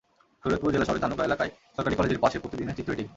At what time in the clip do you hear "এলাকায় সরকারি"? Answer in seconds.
1.23-1.95